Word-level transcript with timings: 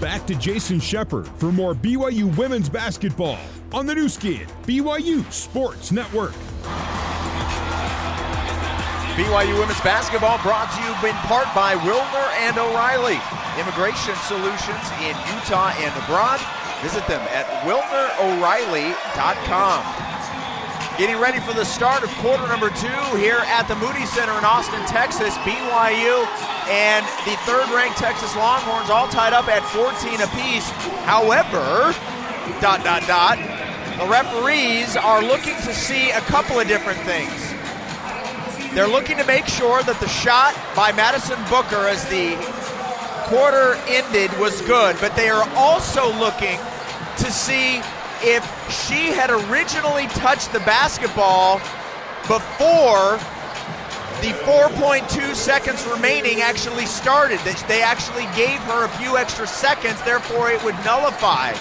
back 0.00 0.26
to 0.26 0.34
Jason 0.34 0.80
Shepard 0.80 1.28
for 1.28 1.52
more 1.52 1.72
BYU 1.74 2.36
women's 2.36 2.68
basketball 2.68 3.38
on 3.72 3.86
the 3.86 3.94
Nu 3.94 4.08
Skin, 4.08 4.48
BYU 4.64 5.30
Sports 5.32 5.92
Network. 5.92 6.32
BYU 9.14 9.56
women's 9.58 9.80
basketball 9.80 10.38
brought 10.42 10.70
to 10.74 10.82
you 10.82 10.90
in 11.08 11.14
part 11.26 11.46
by 11.54 11.76
Wilner 11.76 12.28
and 12.42 12.58
O'Reilly, 12.58 13.20
immigration 13.60 14.16
solutions 14.26 14.90
in 15.00 15.16
Utah 15.34 15.72
and 15.78 15.94
abroad. 16.02 16.40
Visit 16.82 17.06
them 17.06 17.22
at 17.30 17.46
wilnero'reilly.com. 17.64 20.13
Getting 20.96 21.18
ready 21.18 21.40
for 21.40 21.52
the 21.52 21.64
start 21.64 22.04
of 22.04 22.10
quarter 22.22 22.46
number 22.46 22.70
two 22.70 23.16
here 23.18 23.42
at 23.50 23.66
the 23.66 23.74
Moody 23.74 24.06
Center 24.06 24.30
in 24.38 24.44
Austin, 24.44 24.78
Texas. 24.86 25.34
BYU 25.38 26.22
and 26.70 27.04
the 27.26 27.34
third 27.42 27.66
ranked 27.74 27.98
Texas 27.98 28.30
Longhorns 28.36 28.90
all 28.90 29.08
tied 29.08 29.32
up 29.32 29.48
at 29.48 29.66
14 29.74 29.90
apiece. 30.22 30.70
However, 31.02 31.90
dot, 32.60 32.84
dot, 32.84 33.02
dot, 33.08 33.38
the 33.98 34.06
referees 34.06 34.94
are 34.94 35.20
looking 35.20 35.56
to 35.66 35.74
see 35.74 36.10
a 36.12 36.20
couple 36.30 36.60
of 36.60 36.68
different 36.68 37.00
things. 37.00 37.34
They're 38.72 38.86
looking 38.86 39.16
to 39.16 39.26
make 39.26 39.46
sure 39.46 39.82
that 39.82 39.98
the 39.98 40.08
shot 40.08 40.54
by 40.76 40.92
Madison 40.92 41.42
Booker 41.50 41.90
as 41.90 42.06
the 42.06 42.38
quarter 43.26 43.74
ended 43.90 44.30
was 44.38 44.62
good, 44.62 44.94
but 45.00 45.16
they 45.16 45.28
are 45.28 45.42
also 45.56 46.06
looking 46.20 46.60
to 47.18 47.32
see 47.32 47.82
if 48.24 48.42
she 48.72 49.12
had 49.12 49.30
originally 49.30 50.06
touched 50.08 50.52
the 50.52 50.60
basketball 50.60 51.58
before 52.26 53.20
the 54.24 54.32
4.2 54.48 55.34
seconds 55.34 55.86
remaining 55.86 56.40
actually 56.40 56.86
started. 56.86 57.38
They 57.68 57.82
actually 57.82 58.24
gave 58.34 58.58
her 58.60 58.86
a 58.86 58.88
few 58.96 59.18
extra 59.18 59.46
seconds, 59.46 60.00
therefore 60.02 60.50
it 60.50 60.64
would 60.64 60.76
nullify 60.84 61.52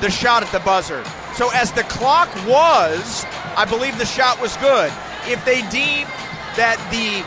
the 0.00 0.10
shot 0.10 0.42
at 0.42 0.50
the 0.50 0.60
buzzer. 0.60 1.04
So 1.34 1.50
as 1.52 1.72
the 1.72 1.82
clock 1.84 2.34
was, 2.46 3.26
I 3.56 3.66
believe 3.68 3.98
the 3.98 4.06
shot 4.06 4.40
was 4.40 4.56
good. 4.56 4.90
If 5.26 5.44
they 5.44 5.60
deem 5.68 6.08
that 6.56 6.80
the 6.88 7.20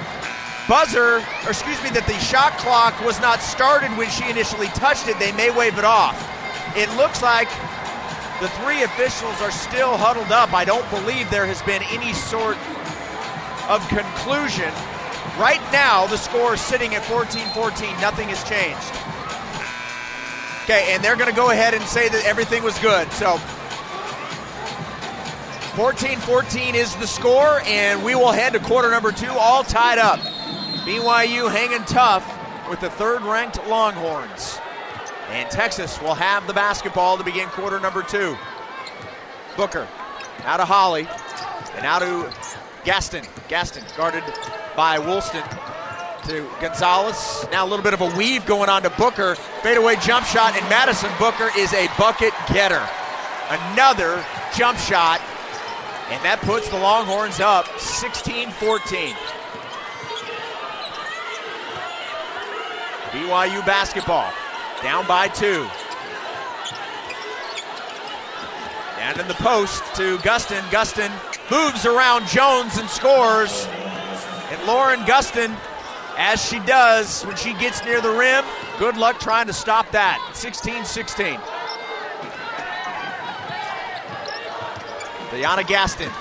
buzzer, 0.68 1.22
or 1.46 1.50
excuse 1.50 1.82
me, 1.84 1.92
that 1.92 2.08
the 2.08 2.18
shot 2.18 2.58
clock 2.58 3.00
was 3.06 3.22
not 3.22 3.42
started 3.42 3.96
when 3.98 4.10
she 4.10 4.28
initially 4.28 4.68
touched 4.74 5.08
it, 5.08 5.20
they 5.20 5.32
may 5.34 5.52
wave 5.52 5.78
it 5.78 5.86
off. 5.86 6.18
It 6.76 6.90
looks 6.98 7.22
like 7.22 7.48
the 8.42 8.48
three 8.62 8.84
officials 8.84 9.40
are 9.42 9.52
still 9.52 9.98
huddled 9.98 10.32
up. 10.32 10.54
I 10.54 10.66
don't 10.66 10.88
believe 10.90 11.30
there 11.30 11.46
has 11.46 11.62
been 11.62 11.82
any 11.92 12.14
sort 12.14 12.58
of 13.70 13.88
conclusion. 13.88 14.72
Right 15.40 15.62
now, 15.72 16.08
the 16.08 16.18
score 16.18 16.56
is 16.56 16.62
sitting 16.62 16.96
at 16.96 17.06
14 17.06 17.48
14. 17.54 18.02
Nothing 18.02 18.30
has 18.30 18.44
changed. 18.44 18.92
Okay, 20.64 20.94
and 20.94 21.04
they're 21.04 21.16
going 21.16 21.30
to 21.30 21.36
go 21.36 21.52
ahead 21.52 21.74
and 21.74 21.84
say 21.84 22.08
that 22.10 22.26
everything 22.26 22.64
was 22.64 22.78
good. 22.80 23.12
So 23.14 23.38
14 25.76 26.20
14 26.20 26.76
is 26.76 26.96
the 26.98 27.08
score, 27.08 27.62
and 27.66 28.04
we 28.04 28.16
will 28.16 28.32
head 28.32 28.54
to 28.54 28.60
quarter 28.60 28.92
number 28.92 29.12
two, 29.12 29.32
all 29.32 29.64
tied 29.64 29.98
up. 29.98 30.20
BYU 30.86 31.52
hanging 31.52 31.84
tough 31.86 32.28
with 32.70 32.80
the 32.80 32.90
third 32.90 33.22
ranked 33.24 33.66
Longhorns. 33.68 34.60
And 35.34 35.50
Texas 35.50 36.00
will 36.00 36.14
have 36.14 36.46
the 36.46 36.54
basketball 36.54 37.18
to 37.18 37.24
begin 37.24 37.48
quarter 37.50 37.80
number 37.80 38.04
two. 38.04 38.38
Booker 39.58 39.88
out 40.44 40.60
of 40.60 40.68
Holle 40.68 41.08
and 41.76 41.86
out 41.88 42.04
to 42.04 42.32
Gaston. 42.86 43.26
Gaston 43.48 43.84
guarded 43.98 44.24
by 44.76 45.00
Woolston 45.00 45.42
to 46.28 46.48
Gonzales. 46.62 47.48
Now 47.52 47.66
a 47.66 47.68
little 47.68 47.82
bit 47.82 47.96
of 47.96 48.02
a 48.02 48.16
weave 48.16 48.46
going 48.46 48.70
on 48.70 48.84
to 48.84 48.92
Booker. 48.92 49.34
Fadeaway 49.64 49.96
jump 49.96 50.28
shot, 50.28 50.56
and 50.56 50.70
Madison 50.70 51.10
Booker 51.18 51.50
is 51.58 51.74
a 51.74 51.88
bucket 51.98 52.34
getter. 52.54 52.88
Another 53.50 54.24
jump 54.56 54.78
shot, 54.78 55.20
and 56.12 56.24
that 56.24 56.42
puts 56.42 56.70
the 56.70 56.78
Longhorns 56.78 57.40
up 57.40 57.68
16 57.80 58.52
14. 58.52 59.16
BYU 63.14 63.66
basketball 63.66 64.32
down 64.84 65.08
by 65.08 65.30
two. 65.30 65.68
And 69.00 69.20
in 69.20 69.28
the 69.28 69.34
post 69.36 69.84
to 69.96 70.18
Gustin. 70.20 70.62
Gustin 70.70 71.12
moves 71.50 71.86
around 71.86 72.28
Jones 72.28 72.78
and 72.78 72.90
scores. 72.90 73.66
And 74.52 74.62
Lauren 74.68 75.00
Gustin, 75.02 75.56
as 76.18 76.44
she 76.44 76.60
does 76.60 77.24
when 77.24 77.36
she 77.36 77.54
gets 77.54 77.84
near 77.84 78.02
the 78.02 78.12
rim, 78.12 78.46
good 78.78 78.98
luck 78.98 79.20
trying 79.20 79.48
to 79.48 79.54
stop 79.54 79.90
that. 79.92 80.20
16 80.34 80.86
16. 80.86 81.40
Diana 85.32 85.64
Gaston 85.64 86.12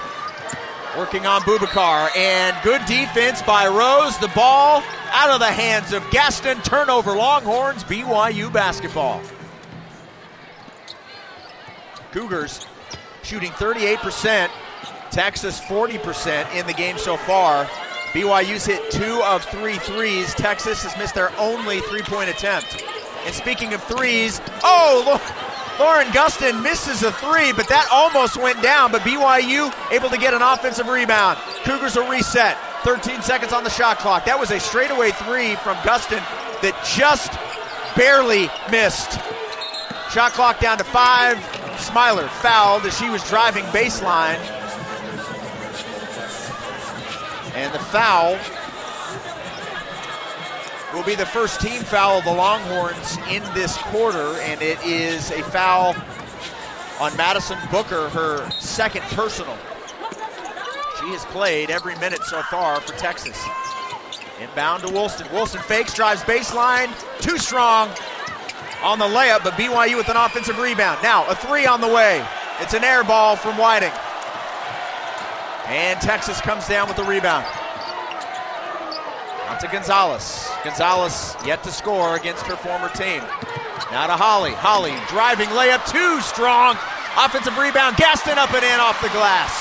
working 0.97 1.26
on 1.26 1.41
Bubakar. 1.42 2.08
And 2.16 2.56
good 2.62 2.84
defense 2.86 3.42
by 3.42 3.66
Rose. 3.66 4.19
The 4.19 4.30
ball 4.34 4.82
out 5.10 5.30
of 5.30 5.41
the 5.41 5.47
hands 5.47 5.92
of 5.92 6.08
Gaston. 6.10 6.60
Turnover 6.62 7.16
Longhorns, 7.16 7.84
BYU 7.84 8.53
basketball. 8.53 9.20
Cougars 12.12 12.66
shooting 13.22 13.50
38%, 13.52 14.50
Texas 15.10 15.60
40% 15.60 16.54
in 16.54 16.66
the 16.66 16.75
game 16.75 16.98
so 16.98 17.16
far. 17.16 17.64
BYU's 18.12 18.66
hit 18.66 18.91
two 18.91 19.22
of 19.22 19.42
three 19.44 19.76
threes. 19.76 20.34
Texas 20.34 20.82
has 20.82 20.97
missed 20.98 21.14
their 21.14 21.32
only 21.38 21.81
three 21.81 22.02
point 22.02 22.28
attempt. 22.28 22.84
And 23.25 23.34
speaking 23.34 23.72
of 23.72 23.82
threes, 23.84 24.41
oh, 24.62 25.19
Lauren 25.82 26.06
Gustin 26.12 26.62
misses 26.62 27.03
a 27.03 27.10
three, 27.10 27.53
but 27.53 27.66
that 27.66 27.88
almost 27.91 28.37
went 28.37 28.62
down. 28.62 28.93
But 28.93 29.03
BYU 29.03 29.75
able 29.91 30.10
to 30.10 30.16
get 30.16 30.32
an 30.32 30.41
offensive 30.41 30.87
rebound. 30.87 31.41
Cougars 31.65 31.97
will 31.97 32.09
reset. 32.09 32.56
13 32.84 33.20
seconds 33.20 33.53
on 33.53 33.65
the 33.65 33.70
shot 33.70 33.98
clock. 33.98 34.25
That 34.25 34.38
was 34.38 34.53
a 34.53 34.60
straightaway 34.60 35.10
three 35.10 35.56
from 35.56 35.76
Gustin 35.78 36.22
that 36.62 36.78
just 36.87 37.32
barely 37.97 38.47
missed. 38.70 39.19
Shot 40.15 40.31
clock 40.31 40.60
down 40.60 40.78
to 40.78 40.84
five. 40.84 41.37
Smiler 41.81 42.28
fouled 42.28 42.87
as 42.87 42.97
she 42.97 43.10
was 43.10 43.28
driving 43.28 43.64
baseline. 43.75 44.38
And 47.56 47.75
the 47.75 47.81
foul 47.81 48.38
will 50.94 51.04
be 51.04 51.14
the 51.14 51.26
first 51.26 51.60
team 51.60 51.82
foul 51.82 52.19
of 52.19 52.25
the 52.25 52.32
Longhorns 52.32 53.16
in 53.30 53.42
this 53.54 53.76
quarter, 53.78 54.36
and 54.41 54.60
it 54.60 54.82
is 54.84 55.30
a 55.30 55.42
foul 55.42 55.94
on 57.00 57.16
Madison 57.16 57.58
Booker, 57.70 58.08
her 58.10 58.50
second 58.53 59.02
personal. 59.10 59.56
She 61.00 61.08
has 61.08 61.25
played 61.26 61.70
every 61.70 61.97
minute 61.97 62.22
so 62.25 62.42
far 62.42 62.81
for 62.81 62.97
Texas. 62.98 63.41
Inbound 64.41 64.82
to 64.82 64.92
Woolston. 64.92 65.32
Woolston 65.32 65.62
fakes, 65.62 65.94
drives 65.94 66.22
baseline, 66.22 66.91
too 67.20 67.38
strong 67.38 67.88
on 68.82 68.98
the 68.98 69.06
layup, 69.06 69.44
but 69.44 69.54
BYU 69.54 69.97
with 69.97 70.08
an 70.08 70.16
offensive 70.16 70.58
rebound. 70.58 71.00
Now, 71.02 71.26
a 71.28 71.34
three 71.34 71.66
on 71.66 71.81
the 71.81 71.88
way. 71.88 72.25
It's 72.60 72.75
an 72.75 72.84
air 72.84 73.02
ball 73.02 73.36
from 73.36 73.56
Whiting. 73.56 73.92
And 75.66 76.00
Texas 76.00 76.41
comes 76.41 76.69
down 76.69 76.88
with 76.88 76.97
the 76.97 77.04
rebound. 77.04 77.47
Out 79.52 79.60
to 79.60 79.68
Gonzales. 79.68 80.48
Gonzales 80.64 81.36
yet 81.44 81.62
to 81.64 81.70
score 81.70 82.16
against 82.16 82.46
her 82.46 82.56
former 82.56 82.88
team. 82.88 83.20
Now 83.92 84.06
to 84.06 84.16
Holle. 84.16 84.50
Holle 84.56 84.96
driving 85.08 85.48
layup, 85.48 85.84
too 85.92 86.22
strong. 86.22 86.74
Offensive 87.18 87.58
rebound. 87.58 87.98
Gaston 87.98 88.38
up 88.38 88.48
and 88.54 88.64
in 88.64 88.80
off 88.80 88.96
the 89.02 89.12
glass. 89.12 89.52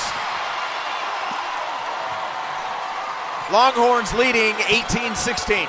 Longhorns 3.52 4.14
leading 4.14 4.56
18 4.66 5.14
16. 5.14 5.68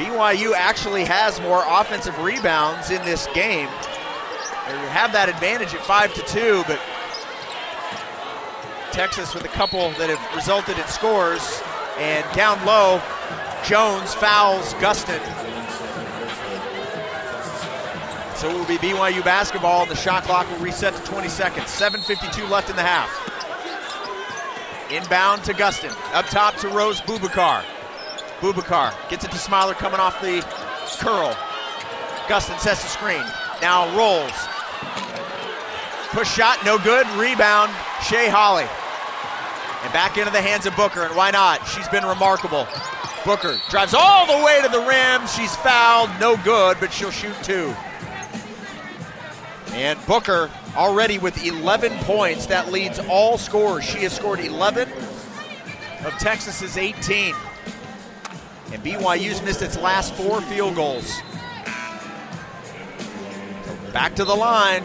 BYU 0.00 0.54
actually 0.56 1.04
has 1.04 1.42
more 1.42 1.62
offensive 1.68 2.18
rebounds 2.20 2.90
in 2.90 3.04
this 3.04 3.26
game. 3.34 3.68
They 4.64 4.78
have 4.96 5.12
that 5.12 5.28
advantage 5.28 5.74
at 5.74 5.84
5 5.84 6.14
to 6.14 6.22
2, 6.22 6.64
but 6.66 6.80
Texas 8.92 9.34
with 9.34 9.44
a 9.44 9.48
couple 9.48 9.90
that 9.92 10.10
have 10.10 10.36
resulted 10.36 10.78
in 10.78 10.86
scores. 10.86 11.62
And 11.98 12.24
down 12.36 12.64
low, 12.66 13.00
Jones 13.64 14.12
fouls 14.14 14.74
Gustin. 14.74 15.20
So 18.36 18.50
it 18.50 18.54
will 18.54 18.66
be 18.66 18.76
BYU 18.76 19.24
basketball, 19.24 19.82
and 19.82 19.90
the 19.90 19.96
shot 19.96 20.24
clock 20.24 20.50
will 20.50 20.58
reset 20.58 20.94
to 20.94 21.02
20 21.04 21.28
seconds. 21.28 21.66
7.52 21.66 22.50
left 22.50 22.68
in 22.70 22.76
the 22.76 22.82
half. 22.82 23.08
Inbound 24.90 25.42
to 25.44 25.54
Gustin. 25.54 25.96
Up 26.12 26.26
top 26.26 26.56
to 26.56 26.68
Rose 26.68 27.00
Bubakar. 27.00 27.62
Bubakar 28.40 28.92
gets 29.08 29.24
it 29.24 29.30
to 29.30 29.38
Smiler 29.38 29.74
coming 29.74 30.00
off 30.00 30.20
the 30.20 30.44
curl. 30.98 31.32
Gustin 32.26 32.58
sets 32.58 32.82
the 32.82 32.88
screen. 32.88 33.24
Now 33.62 33.96
rolls. 33.96 34.32
Push 36.10 36.34
shot, 36.34 36.62
no 36.64 36.78
good. 36.78 37.06
Rebound, 37.16 37.72
Shay 38.02 38.28
Holle. 38.28 38.68
And 39.82 39.92
back 39.92 40.16
into 40.16 40.30
the 40.30 40.40
hands 40.40 40.66
of 40.66 40.76
Booker, 40.76 41.02
and 41.02 41.16
why 41.16 41.30
not? 41.30 41.66
She's 41.66 41.88
been 41.88 42.04
remarkable. 42.04 42.66
Booker 43.24 43.56
drives 43.68 43.94
all 43.94 44.26
the 44.26 44.44
way 44.44 44.60
to 44.62 44.68
the 44.68 44.80
rim. 44.80 45.26
She's 45.26 45.54
fouled. 45.56 46.10
No 46.20 46.36
good, 46.38 46.78
but 46.80 46.92
she'll 46.92 47.10
shoot 47.10 47.34
two. 47.42 47.74
And 49.72 49.98
Booker 50.06 50.50
already 50.76 51.18
with 51.18 51.44
11 51.44 51.92
points. 52.00 52.46
That 52.46 52.70
leads 52.70 52.98
all 52.98 53.38
scorers. 53.38 53.84
She 53.84 53.98
has 54.00 54.12
scored 54.12 54.40
11 54.40 54.88
of 56.04 56.12
Texas's 56.18 56.76
18. 56.76 57.34
And 58.72 58.82
BYU's 58.82 59.42
missed 59.42 59.62
its 59.62 59.78
last 59.78 60.14
four 60.14 60.40
field 60.42 60.74
goals. 60.74 61.20
Back 63.92 64.14
to 64.16 64.24
the 64.24 64.34
line. 64.34 64.82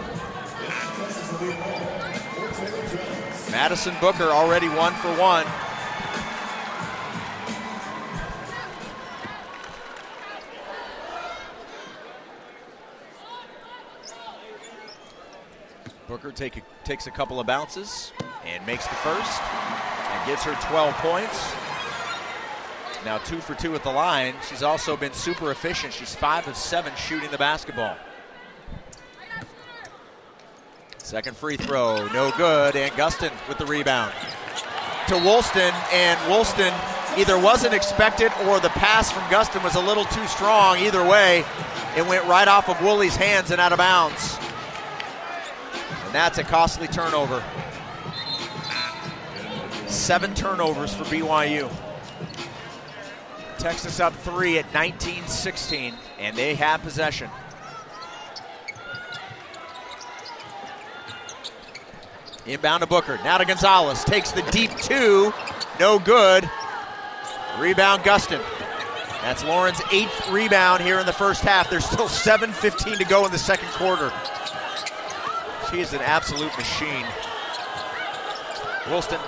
Madison 3.51 3.95
Booker 4.01 4.25
already 4.25 4.67
one 4.67 4.93
for 4.93 5.09
one. 5.15 5.45
Booker 16.07 16.31
take 16.31 16.57
a, 16.57 16.61
takes 16.83 17.07
a 17.07 17.11
couple 17.11 17.39
of 17.39 17.47
bounces 17.47 18.11
and 18.45 18.65
makes 18.65 18.85
the 18.87 18.95
first 18.95 19.41
and 19.41 20.27
gets 20.27 20.43
her 20.43 20.55
12 20.69 20.93
points. 20.95 21.53
Now 23.05 23.17
two 23.19 23.39
for 23.39 23.55
two 23.55 23.75
at 23.75 23.83
the 23.83 23.91
line. 23.91 24.33
She's 24.49 24.63
also 24.63 24.97
been 24.97 25.13
super 25.13 25.51
efficient. 25.51 25.93
She's 25.93 26.15
five 26.15 26.47
of 26.47 26.55
seven 26.55 26.93
shooting 26.95 27.31
the 27.31 27.37
basketball. 27.37 27.95
Second 31.07 31.37
free 31.37 31.55
throw, 31.55 32.05
no 32.07 32.33
good, 32.35 32.75
and 32.75 32.91
Gustin 32.91 33.31
with 33.47 33.57
the 33.57 33.65
rebound. 33.65 34.13
To 35.07 35.13
Woolston, 35.13 35.73
and 35.93 36.19
Woolston 36.29 36.73
either 37.17 37.39
wasn't 37.39 37.73
expected 37.73 38.29
or 38.45 38.59
the 38.59 38.67
pass 38.71 39.09
from 39.09 39.23
Gustin 39.31 39.63
was 39.63 39.75
a 39.75 39.79
little 39.79 40.03
too 40.03 40.27
strong. 40.27 40.79
Either 40.79 41.07
way, 41.07 41.45
it 41.95 42.05
went 42.05 42.25
right 42.25 42.49
off 42.49 42.67
of 42.67 42.81
Wooley's 42.81 43.15
hands 43.15 43.51
and 43.51 43.61
out 43.61 43.71
of 43.71 43.77
bounds. 43.77 44.37
And 46.07 46.13
that's 46.13 46.39
a 46.39 46.43
costly 46.43 46.87
turnover. 46.89 47.41
Seven 49.87 50.35
turnovers 50.35 50.93
for 50.93 51.05
BYU. 51.05 51.71
Texas 53.59 54.01
up 54.01 54.13
three 54.13 54.59
at 54.59 54.73
19 54.73 55.25
16, 55.25 55.93
and 56.19 56.35
they 56.35 56.53
have 56.55 56.81
possession. 56.81 57.29
Inbound 62.47 62.81
to 62.81 62.87
Booker. 62.87 63.19
Now 63.25 63.37
to 63.37 63.45
Gonzales. 63.45 64.05
Takes 64.05 64.31
the 64.31 64.41
deep 64.51 64.71
two. 64.77 65.33
No 65.79 65.99
good. 65.99 66.49
Rebound 67.59 68.03
Gustin. 68.03 68.41
That's 69.21 69.43
Lauren's 69.43 69.81
eighth 69.91 70.29
rebound 70.29 70.81
here 70.81 70.99
in 70.99 71.05
the 71.05 71.13
first 71.13 71.41
half. 71.41 71.69
There's 71.69 71.85
still 71.85 72.07
7.15 72.07 72.97
to 72.97 73.05
go 73.05 73.25
in 73.25 73.31
the 73.31 73.37
second 73.37 73.67
quarter. 73.69 74.13
She 75.69 75.81
is 75.81 75.91
an 75.91 75.99
absolute 75.99 76.55
machine. 76.57 77.05
Woolston, 78.89 79.19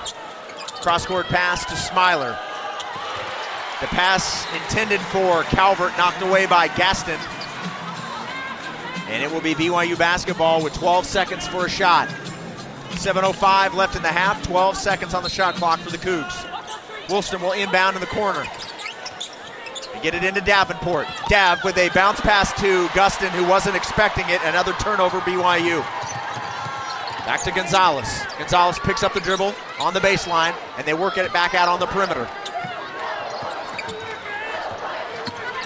cross 0.82 1.06
court 1.06 1.26
pass 1.26 1.66
to 1.66 1.76
Smiler. 1.76 2.38
The 3.82 3.88
pass 3.88 4.46
intended 4.54 5.02
for 5.02 5.44
Calvert, 5.44 5.92
knocked 5.98 6.22
away 6.22 6.46
by 6.46 6.70
Gaston. 6.70 7.20
And 9.10 9.22
it 9.22 9.30
will 9.30 9.42
be 9.42 9.56
BYU 9.56 9.98
basketball 9.98 10.64
with 10.64 10.74
12 10.76 11.06
seconds 11.06 11.46
for 11.48 11.66
a 11.66 11.70
shot. 11.70 12.10
7.05 12.98 13.74
left 13.74 13.96
in 13.96 14.02
the 14.02 14.10
half, 14.10 14.42
12 14.44 14.78
seconds 14.78 15.14
on 15.14 15.24
the 15.24 15.30
shot 15.30 15.56
clock 15.56 15.80
for 15.80 15.90
the 15.92 15.98
Cougs. 15.98 16.46
Woolston 17.10 17.42
will 17.42 17.54
inbound 17.54 17.96
in 17.96 18.02
the 18.02 18.08
corner. 18.08 18.44
And 19.94 20.04
get 20.04 20.14
it 20.14 20.24
into 20.24 20.42
Davenport. 20.42 21.08
Dav 21.28 21.64
with 21.64 21.78
a 21.78 21.90
bounce 21.90 22.20
pass 22.22 22.54
to 22.62 22.88
Gustin, 22.90 23.30
who 23.30 23.48
wasn't 23.48 23.76
expecting 23.76 24.26
it. 24.30 24.42
Another 24.44 24.74
turnover, 24.74 25.20
BYU. 25.22 25.82
Back 27.26 27.44
to 27.44 27.52
Gonzales. 27.52 28.26
Gonzales 28.38 28.80
picks 28.80 29.04
up 29.04 29.14
the 29.14 29.20
dribble 29.20 29.54
on 29.80 29.94
the 29.94 30.00
baseline, 30.00 30.56
and 30.78 30.86
they 30.86 30.94
work 30.94 31.18
it 31.18 31.32
back 31.32 31.54
out 31.54 31.68
on 31.68 31.80
the 31.80 31.86
perimeter. 31.88 32.28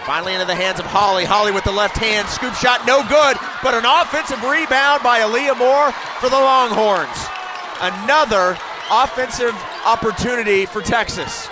Finally 0.06 0.34
into 0.34 0.46
the 0.46 0.56
hands 0.56 0.80
of 0.80 0.86
Holle. 0.86 1.26
Holle 1.26 1.54
with 1.54 1.64
the 1.64 1.72
left 1.72 1.96
hand. 1.96 2.28
Scoop 2.28 2.54
shot, 2.56 2.86
no 2.86 3.08
good, 3.08 3.38
but 3.64 3.74
an 3.74 3.88
offensive 3.88 4.44
rebound 4.44 5.02
by 5.02 5.20
Aaliyah 5.20 5.58
Moore 5.58 5.92
for 6.20 6.30
the 6.30 6.36
Longhorns. 6.36 7.16
Another 7.80 8.58
offensive 8.92 9.56
opportunity 9.86 10.66
for 10.66 10.82
Texas. 10.82 11.48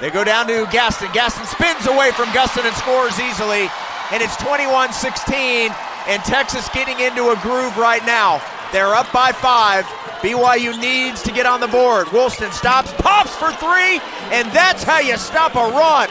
They 0.00 0.10
go 0.10 0.24
down 0.24 0.46
to 0.48 0.66
Gaston. 0.72 1.12
Gaston 1.12 1.44
spins 1.46 1.86
away 1.86 2.12
from 2.12 2.28
Gustin 2.32 2.64
and 2.64 2.76
scores 2.76 3.20
easily. 3.20 3.68
And 4.12 4.22
it's 4.22 4.36
21 4.36 4.92
16 4.92 5.72
and 6.08 6.22
Texas 6.24 6.68
getting 6.72 7.00
into 7.00 7.30
a 7.30 7.36
groove 7.42 7.76
right 7.76 8.04
now. 8.06 8.40
They're 8.72 8.94
up 8.94 9.10
by 9.12 9.32
five. 9.32 9.84
BYU 10.20 10.78
needs 10.80 11.22
to 11.22 11.32
get 11.32 11.46
on 11.46 11.60
the 11.60 11.68
board. 11.68 12.08
Woolston 12.08 12.50
stops, 12.52 12.92
pops 12.98 13.34
for 13.36 13.52
three, 13.52 14.00
and 14.32 14.50
that's 14.52 14.82
how 14.82 14.98
you 14.98 15.16
stop 15.16 15.54
a 15.54 15.58
run. 15.58 16.08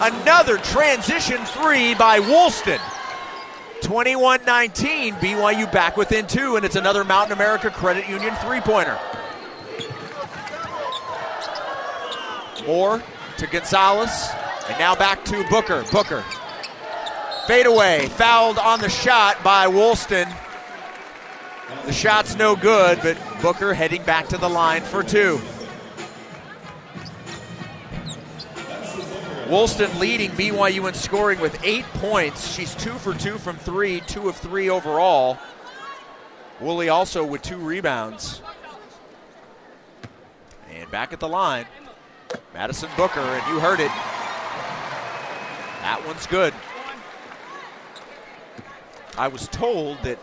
Another 0.00 0.58
transition 0.58 1.44
three 1.46 1.94
by 1.94 2.20
Woolston. 2.20 2.80
21 3.82 4.44
19, 4.44 5.14
BYU 5.14 5.72
back 5.72 5.96
within 5.96 6.26
two, 6.26 6.56
and 6.56 6.64
it's 6.64 6.76
another 6.76 7.04
Mountain 7.04 7.32
America 7.32 7.70
Credit 7.70 8.08
Union 8.08 8.34
three 8.36 8.60
pointer. 8.60 8.98
Moore 12.66 13.02
to 13.38 13.46
Gonzales, 13.46 14.28
and 14.68 14.78
now 14.78 14.94
back 14.94 15.24
to 15.24 15.44
Booker. 15.48 15.84
Booker 15.90 16.22
Fadeaway, 17.48 18.08
fouled 18.08 18.58
on 18.58 18.78
the 18.78 18.90
shot 18.90 19.42
by 19.42 19.66
Woolston. 19.66 20.28
The 21.84 21.92
shot's 21.92 22.36
no 22.36 22.56
good, 22.56 22.98
but 23.02 23.18
Booker 23.42 23.74
heading 23.74 24.02
back 24.02 24.28
to 24.28 24.38
the 24.38 24.48
line 24.48 24.82
for 24.82 25.02
two. 25.02 25.40
Woolston 29.48 29.98
leading 29.98 30.30
BYU 30.32 30.86
in 30.88 30.94
scoring 30.94 31.40
with 31.40 31.58
eight 31.64 31.86
points. 31.94 32.54
She's 32.54 32.74
two 32.74 32.92
for 32.92 33.14
two 33.14 33.38
from 33.38 33.56
three, 33.56 34.00
two 34.00 34.28
of 34.28 34.36
three 34.36 34.68
overall. 34.68 35.38
Woolley 36.60 36.90
also 36.90 37.24
with 37.24 37.40
two 37.40 37.56
rebounds. 37.56 38.42
And 40.70 40.90
back 40.90 41.12
at 41.14 41.20
the 41.20 41.28
line, 41.28 41.66
Madison 42.52 42.90
Booker, 42.96 43.20
and 43.20 43.46
you 43.54 43.60
heard 43.60 43.80
it. 43.80 43.90
That 45.80 46.02
one's 46.06 46.26
good. 46.26 46.52
I 49.16 49.28
was 49.28 49.48
told 49.48 50.02
that 50.02 50.18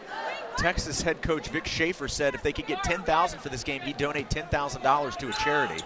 Texas 0.58 1.02
head 1.02 1.22
coach 1.22 1.50
Vic 1.50 1.66
Schaefer 1.68 2.08
said 2.08 2.34
if 2.34 2.44
they 2.44 2.54
could 2.54 2.68
get 2.68 2.84
10000 2.84 3.40
for 3.40 3.50
this 3.50 3.64
game, 3.64 3.82
he'd 3.82 3.98
donate 3.98 4.30
$10,000 4.30 5.18
to 5.18 5.30
a 5.30 5.34
charity. 5.34 5.84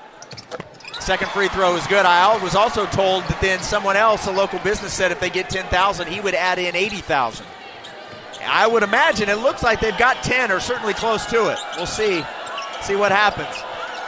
Second 1.00 1.32
free 1.32 1.48
throw 1.50 1.76
is 1.76 1.86
good. 1.88 2.06
I 2.06 2.42
was 2.44 2.56
also 2.56 2.86
told 2.88 3.24
that 3.24 3.40
then 3.42 3.60
someone 3.62 3.96
else, 3.96 4.28
a 4.28 4.32
local 4.32 4.60
business, 4.60 4.94
said 4.94 5.12
if 5.12 5.20
they 5.20 5.30
get 5.30 5.50
10,000, 5.50 6.08
he 6.08 6.20
would 6.22 6.36
add 6.36 6.60
in 6.60 6.76
80,000. 6.76 7.46
I 8.46 8.68
would 8.68 8.84
imagine 8.84 9.30
it 9.30 9.40
looks 9.40 9.64
like 9.64 9.80
they've 9.80 9.98
got 9.98 10.24
10 10.24 10.52
or 10.52 10.60
certainly 10.60 10.94
close 10.94 11.26
to 11.28 11.52
it. 11.52 11.60
We'll 11.76 11.86
see. 11.86 12.24
See 12.82 12.96
what 12.96 13.12
happens. 13.12 13.56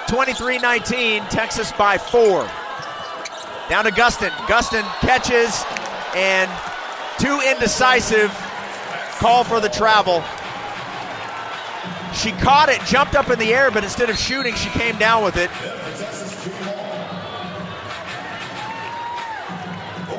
23-19, 0.08 1.30
Texas 1.30 1.72
by 1.74 1.98
four. 1.98 2.50
Down 3.70 3.86
to 3.86 3.92
Gustin. 3.92 4.30
Gustin 4.48 4.84
catches 5.00 5.64
and 6.16 6.50
too 7.20 7.40
indecisive 7.50 8.32
call 9.20 9.44
for 9.44 9.60
the 9.60 9.70
travel. 9.70 10.24
She 12.14 12.32
caught 12.34 12.70
it, 12.70 12.82
jumped 12.86 13.16
up 13.16 13.30
in 13.30 13.40
the 13.40 13.54
air, 13.54 13.72
but 13.72 13.84
instead 13.84 14.10
of 14.10 14.18
shooting, 14.18 14.54
she 14.56 14.70
came 14.70 14.98
down 14.98 15.24
with 15.24 15.38
it. 15.38 15.50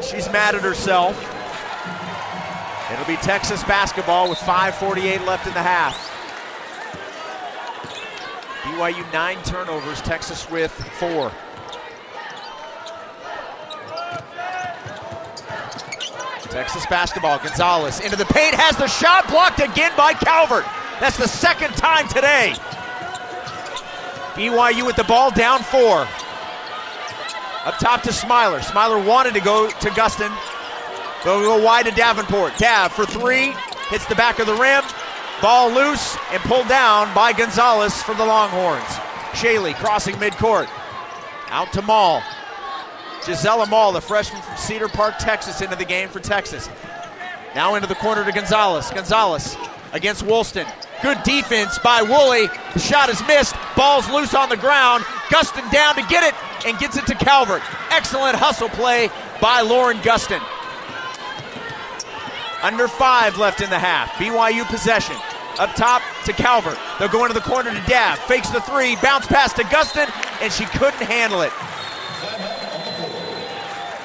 She's 0.03 0.31
mad 0.31 0.55
at 0.55 0.63
herself. 0.63 1.17
It'll 2.93 3.07
be 3.07 3.17
Texas 3.17 3.63
basketball 3.65 4.29
with 4.29 4.39
5.48 4.39 5.27
left 5.27 5.47
in 5.47 5.55
the 5.55 5.63
half. 5.63 6.11
BYU 8.63 9.11
nine 9.13 9.43
turnovers, 9.45 10.01
Texas 10.03 10.51
with 10.51 10.73
four. 10.99 11.33
Texas 16.51 16.85
basketball. 16.87 17.39
Gonzales 17.39 18.01
into 18.01 18.17
the 18.17 18.27
paint, 18.27 18.55
has 18.55 18.77
the 18.77 18.87
shot 18.87 19.27
blocked 19.29 19.61
again 19.61 19.93
by 19.97 20.13
Calvert. 20.13 20.67
That's 21.03 21.17
the 21.17 21.27
second 21.27 21.73
time 21.73 22.07
today. 22.07 22.53
BYU 24.35 24.87
with 24.87 24.95
the 24.95 25.03
ball 25.03 25.33
down 25.33 25.65
four. 25.65 26.07
Up 27.65 27.77
top 27.81 28.03
to 28.03 28.13
Smiler. 28.13 28.63
Smiler 28.63 29.05
wanted 29.05 29.35
to 29.35 29.41
go 29.41 29.69
to 29.69 29.91
Gustin. 29.91 30.33
Go, 31.25 31.41
go 31.41 31.61
wide 31.61 31.87
to 31.87 31.91
Davenport. 31.91 32.57
Dav 32.57 32.93
for 32.93 33.05
three. 33.05 33.53
Hits 33.89 34.07
the 34.07 34.15
back 34.15 34.39
of 34.39 34.47
the 34.47 34.55
rim. 34.55 34.85
Ball 35.43 35.73
loose 35.73 36.17
and 36.31 36.41
pulled 36.45 36.69
down 36.69 37.13
by 37.17 37.33
Gonzales 37.33 38.01
for 38.01 38.15
the 38.15 38.25
Longhorns. 38.25 38.85
Shaylee 39.33 39.75
crossing 39.75 40.15
midcourt. 40.15 40.69
Out 41.49 41.73
to 41.73 41.83
Maul. 41.83 42.21
Gisella 43.23 43.69
Maul, 43.69 43.91
the 43.91 44.01
freshman 44.01 44.41
from 44.41 44.57
Cedar 44.57 44.87
Park, 44.87 45.15
Texas, 45.19 45.63
into 45.63 45.75
the 45.75 45.85
game 45.85 46.09
for 46.09 46.21
Texas. 46.21 46.71
Now 47.57 47.75
into 47.75 47.89
the 47.89 47.97
corner 47.97 48.25
to 48.25 48.31
Gonzales. 48.31 48.89
Gonzales 48.93 49.57
against 49.93 50.23
Woolston. 50.23 50.67
Good 51.03 51.23
defense 51.25 51.79
by 51.81 52.03
Woolley. 52.03 52.47
The 52.75 52.79
shot 52.79 53.09
is 53.09 53.21
missed. 53.27 53.57
Ball's 53.77 54.09
loose 54.09 54.35
on 54.35 54.49
the 54.49 54.57
ground. 54.57 55.03
Gustin 55.31 55.69
down 55.73 55.97
to 55.97 56.03
get 56.03 56.23
it 56.23 56.35
and 56.65 56.79
gets 56.79 56.97
it 56.97 57.07
to 57.09 57.15
Calvert. 57.17 57.63
Excellent 57.91 58.37
hustle 58.37 58.69
play 58.69 59.11
by 59.41 59.63
Lauren 59.63 59.99
Gustin. 59.99 60.41
Under 62.63 62.87
five 62.87 63.37
left 63.37 63.61
in 63.61 63.69
the 63.69 63.79
half. 63.79 64.11
BYU 64.13 64.65
possession. 64.67 65.17
Up 65.59 65.75
top 65.75 66.03
to 66.25 66.33
Calvert. 66.33 66.79
They'll 67.01 67.09
go 67.09 67.25
into 67.25 67.35
the 67.35 67.41
corner 67.41 67.75
to 67.75 67.87
Dav. 67.89 68.19
Fakes 68.21 68.51
the 68.51 68.61
three. 68.61 68.95
Bounce 69.03 69.27
pass 69.27 69.53
to 69.55 69.65
Gustin, 69.65 70.09
and 70.41 70.53
she 70.53 70.67
couldn't 70.67 71.03
handle 71.03 71.43
it. 71.43 71.53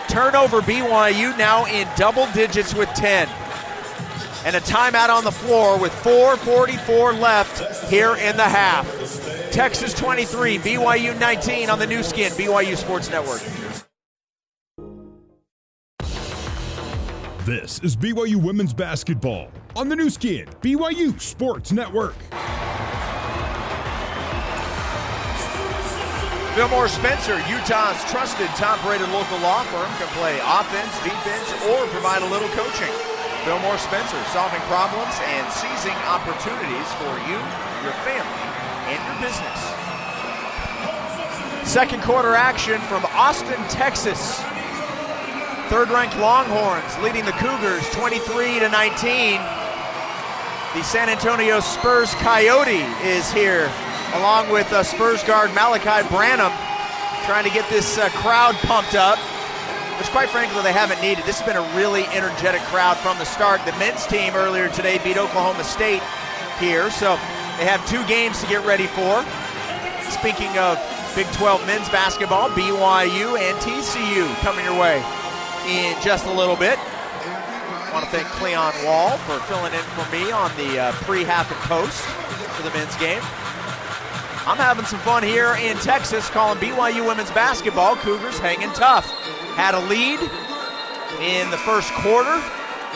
Turnover 0.09 0.61
BYU 0.61 1.37
now 1.37 1.65
in 1.67 1.87
double 1.95 2.25
digits 2.33 2.73
with 2.73 2.89
10. 2.95 3.29
And 4.47 4.55
a 4.55 4.61
timeout 4.61 5.09
on 5.09 5.25
the 5.25 5.31
floor 5.31 5.77
with 5.77 5.91
4.44 5.91 7.19
left 7.19 7.89
here 7.89 8.15
in 8.15 8.37
the 8.37 8.43
half. 8.43 8.87
Texas 9.51 9.93
23, 9.93 10.59
BYU 10.59 11.19
19 11.19 11.69
on 11.69 11.77
the 11.79 11.85
Nu 11.85 12.01
Skin, 12.01 12.31
BYU 12.31 12.77
Sports 12.77 13.09
Network. 13.09 13.41
This 17.43 17.79
is 17.79 17.97
BYU 17.97 18.37
Women's 18.37 18.73
Basketball 18.73 19.51
on 19.75 19.89
the 19.89 19.97
Nu 19.97 20.09
Skin, 20.09 20.47
BYU 20.61 21.19
Sports 21.19 21.73
Network. 21.73 22.15
Fillmore 26.55 26.87
Spencer, 26.87 27.35
Utah's 27.49 28.09
trusted 28.09 28.47
top-rated 28.55 29.09
local 29.09 29.39
law 29.39 29.63
firm, 29.63 29.91
can 29.97 30.07
play 30.15 30.39
offense, 30.41 30.93
defense, 31.03 31.51
or 31.65 31.85
provide 31.87 32.21
a 32.21 32.29
little 32.29 32.47
coaching. 32.55 33.16
Fillmore 33.47 33.77
Spencer, 33.77 34.21
solving 34.35 34.59
problems 34.67 35.15
and 35.23 35.49
seizing 35.53 35.95
opportunities 36.03 36.91
for 36.99 37.15
you, 37.31 37.39
your 37.79 37.95
family, 38.03 38.43
and 38.91 38.99
your 39.07 39.15
business. 39.23 39.59
Second 41.63 42.03
quarter 42.03 42.35
action 42.35 42.77
from 42.91 43.05
Austin, 43.13 43.55
Texas. 43.69 44.41
Third 45.69 45.89
ranked 45.89 46.17
Longhorns 46.17 46.97
leading 46.99 47.23
the 47.23 47.31
Cougars 47.39 47.89
23 47.91 48.59
to 48.59 48.67
19. 48.67 49.39
The 50.75 50.83
San 50.83 51.07
Antonio 51.07 51.61
Spurs 51.61 52.13
Coyote 52.15 52.83
is 53.07 53.31
here, 53.31 53.71
along 54.15 54.49
with 54.51 54.69
uh, 54.73 54.83
Spurs 54.83 55.23
guard 55.23 55.51
Malaki 55.51 56.05
Branham, 56.09 56.51
trying 57.25 57.45
to 57.45 57.51
get 57.51 57.69
this 57.69 57.97
uh, 57.97 58.09
crowd 58.09 58.55
pumped 58.55 58.95
up, 58.95 59.17
which, 59.97 60.07
quite 60.09 60.29
frankly, 60.29 60.61
they 60.61 60.73
haven't 60.73 61.01
needed. 61.01 61.25
This 61.25 61.39
has 61.39 61.47
been 61.47 61.57
a 61.57 61.75
really 61.75 62.05
energetic 62.13 62.61
crowd 62.69 62.97
from 62.97 63.17
the 63.17 63.25
start. 63.25 63.65
The 63.65 63.73
men's 63.73 64.05
team 64.05 64.35
earlier 64.35 64.69
today 64.69 64.99
beat 65.03 65.17
Oklahoma 65.17 65.63
State 65.63 66.01
here, 66.59 66.89
so 66.91 67.17
they 67.57 67.65
have 67.65 67.81
two 67.89 68.05
games 68.05 68.39
to 68.41 68.47
get 68.47 68.65
ready 68.65 68.87
for. 68.87 69.25
Speaking 70.09 70.55
of 70.57 70.77
Big 71.17 71.25
12 71.33 71.65
men's 71.65 71.89
basketball, 71.89 72.49
BYU 72.49 73.39
and 73.39 73.57
TCU 73.57 74.31
coming 74.41 74.63
your 74.65 74.79
way 74.79 75.03
in 75.65 75.99
just 75.99 76.27
a 76.27 76.31
little 76.31 76.55
bit. 76.55 76.77
I 76.77 77.89
want 77.91 78.05
to 78.05 78.11
thank 78.11 78.27
Cleon 78.37 78.73
Wall 78.85 79.17
for 79.25 79.39
filling 79.49 79.73
in 79.73 79.81
for 79.97 80.05
me 80.11 80.31
on 80.31 80.55
the 80.57 80.79
uh, 80.79 80.91
pre-half 81.09 81.49
and 81.49 81.59
post 81.61 82.01
for 82.53 82.61
the 82.61 82.69
men's 82.69 82.95
game. 82.97 83.21
I'm 84.45 84.57
having 84.57 84.85
some 84.85 84.99
fun 84.99 85.23
here 85.23 85.55
in 85.59 85.75
Texas 85.77 86.29
calling 86.29 86.59
BYU 86.59 87.07
women's 87.07 87.31
basketball. 87.31 87.95
Cougars 87.95 88.37
hanging 88.37 88.71
tough. 88.73 89.11
Had 89.57 89.73
a 89.73 89.81
lead 89.89 90.21
in 91.19 91.49
the 91.49 91.57
first 91.57 91.91
quarter, 91.95 92.41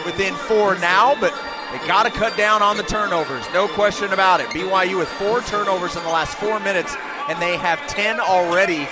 within 0.06 0.34
four 0.36 0.78
now, 0.78 1.16
but 1.20 1.34
they 1.72 1.86
got 1.88 2.04
to 2.04 2.12
cut 2.12 2.36
down 2.38 2.62
on 2.62 2.78
the 2.78 2.84
turnovers. 2.84 3.46
No 3.54 3.68
question 3.68 4.14
about 4.14 4.40
it. 4.40 4.48
BYU 4.48 4.98
with 4.98 5.10
four 5.10 5.42
turnovers 5.42 5.96
in 5.96 6.04
the 6.04 6.10
last 6.10 6.38
four 6.38 6.60
minutes, 6.60 6.96
and 7.30 7.42
they 7.42 7.58
have 7.58 7.86
10 7.88 8.20
already 8.20 8.88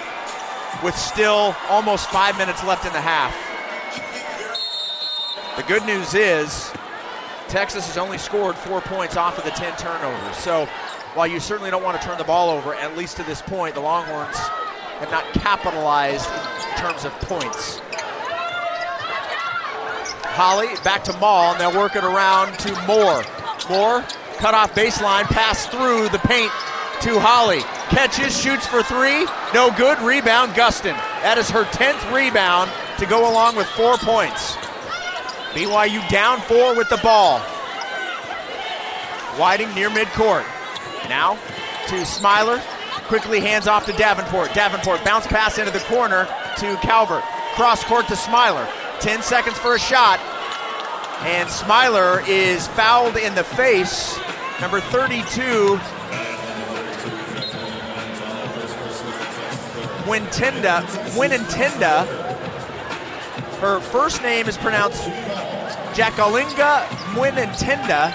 with 0.84 0.96
still 0.96 1.56
almost 1.70 2.10
five 2.10 2.38
minutes 2.38 2.64
left 2.64 2.86
in 2.86 2.94
the 2.94 3.02
half. 3.02 3.36
The 5.58 5.64
good 5.64 5.84
news 5.86 6.14
is 6.14 6.72
Texas 7.50 7.88
has 7.88 7.98
only 7.98 8.18
scored 8.18 8.56
four 8.56 8.82
points 8.82 9.18
off 9.18 9.38
of 9.38 9.44
the 9.44 9.52
10 9.52 9.76
turnovers. 9.78 10.38
So 10.38 10.66
while 11.16 11.28
you 11.28 11.40
certainly 11.40 11.72
don't 11.72 11.84
want 11.84 12.00
to 12.00 12.08
turn 12.08 12.18
the 12.18 12.24
ball 12.24 12.50
over, 12.50 12.76
at 12.76 12.96
least 12.96 13.18
to 13.18 13.24
this 13.24 13.42
point, 13.42 13.76
the 13.76 13.82
Longhorns 13.82 14.38
have 15.00 15.12
not 15.12 15.24
capitalized 15.34 16.30
in 16.30 16.78
terms 16.78 17.06
of 17.06 17.12
points. 17.22 17.80
Holle 20.36 20.68
back 20.84 21.04
to 21.06 21.14
Maul, 21.20 21.52
and 21.52 21.60
they'll 21.60 21.78
work 21.78 21.96
it 21.96 22.04
around 22.04 22.58
to 22.60 22.72
Moore. 22.86 23.24
Moore, 23.70 24.02
cut 24.38 24.54
off 24.54 24.74
baseline, 24.76 25.24
pass 25.24 25.66
through 25.68 26.10
the 26.10 26.20
paint 26.20 26.52
to 27.02 27.20
Holle. 27.20 27.62
Catches, 27.90 28.38
shoots 28.38 28.68
for 28.68 28.84
three, 28.84 29.26
no 29.54 29.72
good. 29.76 30.00
Rebound, 30.00 30.54
Gustin. 30.54 30.96
That 31.24 31.38
is 31.38 31.50
her 31.50 31.64
10th 31.64 32.14
rebound 32.14 32.72
to 33.00 33.06
go 33.06 33.30
along 33.32 33.56
with 33.56 33.68
four 33.68 33.98
points. 33.98 34.56
BYU 35.56 36.08
down 36.10 36.40
four 36.42 36.76
with 36.76 36.90
the 36.90 36.98
ball. 36.98 37.40
Whiting 39.40 39.74
near 39.74 39.90
midcourt. 39.90 40.46
Now 41.08 41.40
to 41.88 42.06
Smiler. 42.06 42.62
Quickly 43.10 43.40
hands 43.40 43.66
off 43.66 43.88
to 43.88 43.94
Davenport. 43.94 44.54
Davenport 44.54 45.04
bounce 45.04 45.26
pass 45.26 45.58
into 45.58 45.72
the 45.72 45.80
corner 45.80 46.26
to 46.58 46.78
Calvert. 46.78 47.24
Cross 47.56 47.84
court 47.86 48.08
to 48.08 48.16
Smiler. 48.16 48.68
10 49.00 49.24
seconds 49.24 49.58
for 49.58 49.74
a 49.74 49.80
shot. 49.80 50.20
And 51.26 51.50
Smiler 51.50 52.22
is 52.28 52.68
fouled 52.68 53.18
in 53.18 53.34
the 53.34 53.44
face. 53.44 54.16
Number 54.62 54.80
32, 54.80 55.80
Wintenda. 60.06 60.84
Winintenda. 61.18 62.06
Her 63.60 63.80
first 63.80 64.22
name 64.22 64.48
is 64.48 64.56
pronounced 64.56 65.02
Jakalinga 65.94 66.86
Mwenentanda. 67.16 68.14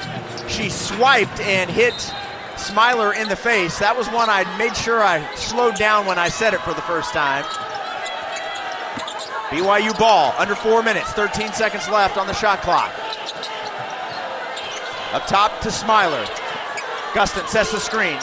She 0.49 0.71
swiped 0.71 1.41
and 1.41 1.69
hit 1.69 1.95
Smiler 2.65 3.13
in 3.13 3.29
the 3.29 3.37
face. 3.37 3.79
That 3.79 3.97
was 3.97 4.09
one 4.09 4.31
I 4.31 4.45
made 4.57 4.75
sure 4.75 5.03
I 5.03 5.21
slowed 5.35 5.77
down 5.77 6.07
when 6.07 6.19
I 6.19 6.29
said 6.29 6.55
it 6.55 6.61
for 6.61 6.73
the 6.73 6.83
first 6.83 7.13
time. 7.13 7.45
BYU 9.53 9.97
ball, 9.99 10.35
under 10.39 10.55
four 10.55 10.83
minutes, 10.83 11.13
13 11.13 11.53
seconds 11.53 11.89
left 11.89 12.17
on 12.17 12.27
the 12.27 12.33
shot 12.33 12.63
clock. 12.63 12.91
Up 15.13 15.27
top 15.27 15.61
to 15.61 15.71
Smiler. 15.71 16.25
Gustin 17.13 17.47
sets 17.49 17.71
the 17.71 17.79
screen. 17.79 18.19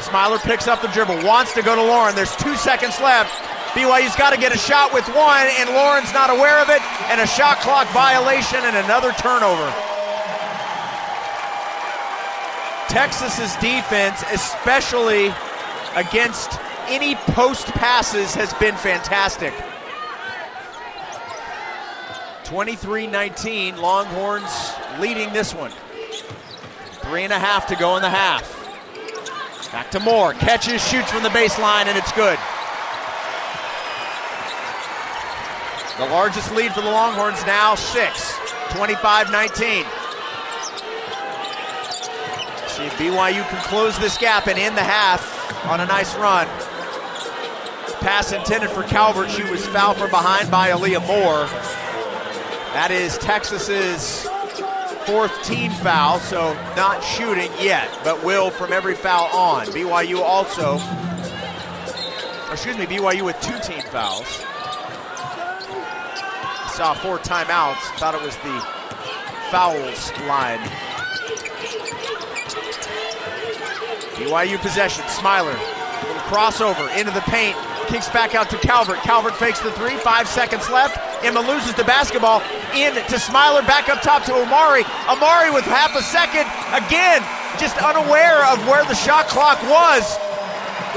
Smiler 0.00 0.38
picks 0.38 0.68
up 0.68 0.80
the 0.80 0.88
dribble, 0.88 1.26
wants 1.26 1.52
to 1.54 1.62
go 1.62 1.74
to 1.74 1.82
Lauren. 1.82 2.14
There's 2.14 2.34
two 2.36 2.54
seconds 2.54 3.00
left. 3.00 3.34
BYU's 3.74 4.14
got 4.16 4.32
to 4.32 4.38
get 4.38 4.54
a 4.54 4.58
shot 4.58 4.94
with 4.94 5.04
one, 5.08 5.46
and 5.58 5.68
Lauren's 5.70 6.12
not 6.14 6.30
aware 6.30 6.62
of 6.62 6.70
it, 6.70 6.80
and 7.10 7.20
a 7.20 7.26
shot 7.26 7.58
clock 7.58 7.88
violation 7.88 8.62
and 8.62 8.76
another 8.76 9.12
turnover. 9.12 9.95
Texas's 12.96 13.54
defense, 13.56 14.24
especially 14.32 15.26
against 15.96 16.58
any 16.88 17.14
post 17.14 17.66
passes, 17.66 18.34
has 18.34 18.54
been 18.54 18.74
fantastic. 18.74 19.52
23 22.44 23.06
19, 23.06 23.76
Longhorns 23.76 24.72
leading 24.98 25.30
this 25.34 25.52
one. 25.54 25.72
Three 27.02 27.24
and 27.24 27.34
a 27.34 27.38
half 27.38 27.66
to 27.66 27.76
go 27.76 27.96
in 27.96 28.02
the 28.02 28.08
half. 28.08 28.50
Back 29.72 29.90
to 29.90 30.00
Moore. 30.00 30.32
Catches, 30.32 30.82
shoots 30.88 31.12
from 31.12 31.22
the 31.22 31.28
baseline, 31.28 31.88
and 31.88 31.98
it's 31.98 32.12
good. 32.12 32.38
The 35.98 36.10
largest 36.10 36.50
lead 36.54 36.72
for 36.72 36.80
the 36.80 36.90
Longhorns 36.90 37.44
now, 37.44 37.74
six. 37.74 38.34
25 38.70 39.30
19. 39.30 39.84
See 42.76 42.84
if 42.84 42.92
BYU 42.98 43.48
can 43.48 43.62
close 43.62 43.98
this 43.98 44.18
gap 44.18 44.48
and 44.48 44.58
end 44.58 44.76
the 44.76 44.82
half 44.82 45.64
on 45.64 45.80
a 45.80 45.86
nice 45.86 46.14
run. 46.16 46.46
Pass 48.00 48.32
intended 48.32 48.68
for 48.68 48.82
Calvert. 48.82 49.30
She 49.30 49.42
was 49.44 49.66
fouled 49.68 49.96
from 49.96 50.10
behind 50.10 50.50
by 50.50 50.68
Aaliyah 50.68 51.06
Moore. 51.06 51.46
That 52.74 52.90
is 52.90 53.16
Texas's 53.16 54.28
fourth 55.06 55.42
team 55.42 55.70
foul, 55.72 56.18
so 56.18 56.52
not 56.76 57.02
shooting 57.02 57.50
yet, 57.58 57.88
but 58.04 58.22
will 58.22 58.50
from 58.50 58.74
every 58.74 58.94
foul 58.94 59.34
on. 59.34 59.68
BYU 59.68 60.20
also, 60.20 60.74
excuse 62.52 62.76
me, 62.76 62.84
BYU 62.84 63.24
with 63.24 63.40
two 63.40 63.58
team 63.60 63.80
fouls. 63.90 64.26
Saw 66.76 66.92
four 66.92 67.18
timeouts, 67.20 67.80
thought 67.98 68.14
it 68.14 68.20
was 68.20 68.36
the 68.36 68.60
fouls 69.50 70.12
line. 70.28 70.60
BYU 74.26 74.58
possession, 74.58 75.04
Smiler, 75.08 75.54
crossover 76.26 76.90
into 76.98 77.12
the 77.12 77.20
paint, 77.30 77.56
kicks 77.86 78.08
back 78.08 78.34
out 78.34 78.50
to 78.50 78.58
Calvert. 78.58 78.98
Calvert 79.06 79.36
fakes 79.36 79.60
the 79.60 79.70
three, 79.72 79.96
five 79.98 80.26
seconds 80.26 80.68
left. 80.68 80.98
Emma 81.24 81.38
loses 81.38 81.74
the 81.74 81.84
basketball. 81.84 82.42
In 82.74 82.94
to 82.94 83.20
Smiler, 83.20 83.62
back 83.62 83.88
up 83.88 84.02
top 84.02 84.24
to 84.24 84.34
Amari. 84.34 84.82
Amari 85.06 85.52
with 85.52 85.64
half 85.64 85.94
a 85.94 86.02
second. 86.02 86.42
Again, 86.74 87.22
just 87.60 87.78
unaware 87.78 88.44
of 88.46 88.58
where 88.66 88.84
the 88.86 88.96
shot 88.96 89.28
clock 89.28 89.62
was. 89.70 90.16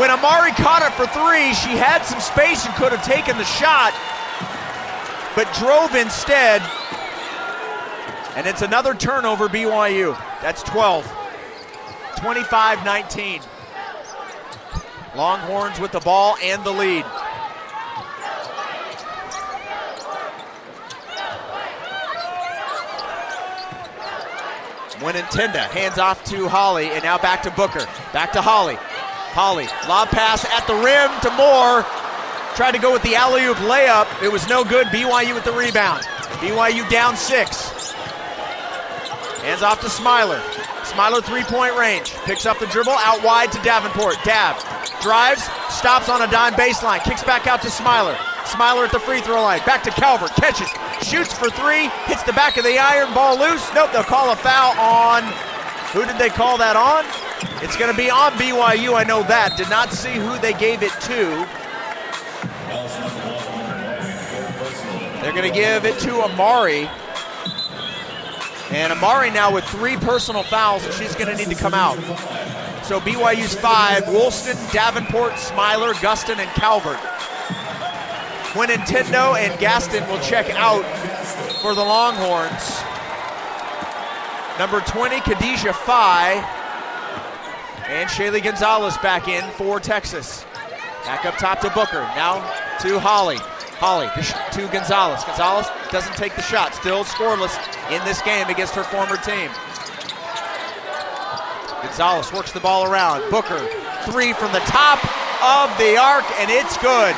When 0.01 0.09
Amari 0.09 0.51
caught 0.53 0.81
it 0.81 0.93
for 0.97 1.05
three, 1.13 1.53
she 1.53 1.77
had 1.77 2.01
some 2.01 2.19
space 2.19 2.65
and 2.65 2.73
could 2.75 2.91
have 2.91 3.05
taken 3.05 3.37
the 3.37 3.45
shot, 3.45 3.93
but 5.35 5.45
drove 5.61 5.93
instead. 5.93 6.63
And 8.35 8.47
it's 8.47 8.63
another 8.63 8.95
turnover, 8.95 9.47
BYU. 9.47 10.17
That's 10.41 10.63
12. 10.63 11.18
25 12.19 12.83
19. 12.83 13.41
Longhorns 15.15 15.79
with 15.79 15.93
the 15.93 16.01
ball 16.01 16.35
and 16.43 16.61
the 16.65 16.71
lead. 16.71 17.05
Mwenentanda 24.99 25.69
hands 25.69 25.97
off 25.97 26.21
to 26.25 26.49
Holle, 26.49 26.79
and 26.79 27.01
now 27.03 27.17
back 27.17 27.41
to 27.43 27.51
Booker. 27.51 27.87
Back 28.11 28.33
to 28.33 28.41
Holle. 28.41 28.75
Holle, 29.31 29.65
lob 29.87 30.09
pass 30.09 30.43
at 30.43 30.67
the 30.67 30.75
rim 30.75 31.09
to 31.21 31.31
Moore. 31.37 31.85
Tried 32.55 32.73
to 32.73 32.79
go 32.79 32.91
with 32.91 33.03
the 33.03 33.15
alley 33.15 33.45
oop 33.45 33.55
layup. 33.59 34.07
It 34.21 34.29
was 34.29 34.45
no 34.49 34.65
good. 34.65 34.87
BYU 34.87 35.33
with 35.33 35.45
the 35.45 35.53
rebound. 35.53 36.03
BYU 36.41 36.89
down 36.89 37.15
six. 37.15 37.91
Hands 39.41 39.61
off 39.61 39.79
to 39.81 39.89
Smiler. 39.89 40.41
Smiler 40.99 41.21
three 41.21 41.43
point 41.43 41.77
range. 41.77 42.11
Picks 42.25 42.45
up 42.45 42.59
the 42.59 42.65
dribble 42.65 42.91
out 42.91 43.23
wide 43.23 43.53
to 43.53 43.61
Davenport. 43.61 44.17
Dav. 44.25 44.59
Drives. 45.01 45.43
Stops 45.69 46.09
on 46.09 46.21
a 46.23 46.27
dime 46.29 46.51
baseline. 46.55 47.01
Kicks 47.05 47.23
back 47.23 47.47
out 47.47 47.61
to 47.61 47.69
Smiler. 47.69 48.17
Smiler 48.43 48.83
at 48.83 48.91
the 48.91 48.99
free 48.99 49.21
throw 49.21 49.41
line. 49.41 49.61
Back 49.65 49.81
to 49.83 49.91
Calvert. 49.91 50.31
Catches. 50.31 50.67
Shoots 51.01 51.31
for 51.31 51.49
three. 51.51 51.87
Hits 52.07 52.23
the 52.23 52.33
back 52.33 52.57
of 52.57 52.65
the 52.65 52.77
iron. 52.77 53.13
Ball 53.13 53.39
loose. 53.39 53.65
Nope, 53.73 53.93
they'll 53.93 54.03
call 54.03 54.29
a 54.33 54.35
foul 54.35 54.77
on. 54.77 55.23
Who 55.93 56.03
did 56.03 56.17
they 56.17 56.27
call 56.27 56.57
that 56.57 56.75
on? 56.75 57.05
It's 57.63 57.77
going 57.77 57.89
to 57.89 57.97
be 57.97 58.09
on 58.09 58.33
BYU. 58.33 58.93
I 58.93 59.05
know 59.05 59.23
that. 59.23 59.55
Did 59.55 59.69
not 59.69 59.93
see 59.93 60.11
who 60.11 60.37
they 60.39 60.51
gave 60.51 60.83
it 60.83 60.91
to. 61.07 61.47
They're 65.21 65.31
going 65.31 65.47
to 65.49 65.57
give 65.57 65.85
it 65.85 65.97
to 65.99 66.23
Amari. 66.23 66.89
And 68.71 68.93
Amari 68.93 69.31
now 69.31 69.53
with 69.53 69.63
three 69.65 69.97
personal 69.97 70.43
fouls, 70.43 70.85
and 70.85 70.93
she's 70.93 71.15
going 71.15 71.35
to 71.35 71.35
need 71.35 71.55
to 71.55 71.61
come 71.61 71.73
out. 71.73 71.95
So 72.85 72.99
BYU's 72.99 73.55
five 73.55 74.03
Woolston, 74.05 74.57
Davenport, 74.71 75.37
Smiler, 75.37 75.93
Gustin, 75.95 76.37
and 76.37 76.49
Calvert. 76.51 76.99
Mwenentanda 78.53 79.37
and 79.37 79.59
Gaston 79.59 80.07
will 80.07 80.19
check 80.21 80.49
out 80.51 80.83
for 81.61 81.75
the 81.75 81.83
Longhorns. 81.83 82.81
Number 84.57 84.81
20, 84.81 85.17
Khadija 85.21 85.73
Faye. 85.73 86.43
And 87.87 88.09
Shaylee 88.09 88.43
Gonzales 88.43 88.97
back 88.99 89.27
in 89.27 89.43
for 89.51 89.79
Texas. 89.79 90.43
Back 91.05 91.25
up 91.25 91.37
top 91.37 91.59
to 91.61 91.69
Booker. 91.71 92.01
Now 92.15 92.39
to 92.81 92.99
Holle. 92.99 93.37
Holle 93.79 94.11
to 94.11 94.67
Gonzales. 94.67 95.23
Gonzales 95.23 95.67
doesn't 95.89 96.15
take 96.17 96.35
the 96.35 96.41
shot. 96.41 96.75
Still 96.75 97.05
scoreless 97.05 97.55
in 97.89 98.03
this 98.03 98.21
game 98.21 98.47
against 98.47 98.75
her 98.75 98.83
former 98.83 99.15
team. 99.15 99.49
Gonzales 101.81 102.33
works 102.33 102.51
the 102.51 102.59
ball 102.59 102.91
around. 102.91 103.23
Booker, 103.31 103.59
three 104.03 104.33
from 104.33 104.51
the 104.51 104.59
top 104.67 104.99
of 105.39 105.71
the 105.79 105.95
arc, 105.95 106.27
and 106.43 106.51
it's 106.51 106.75
good. 106.83 107.15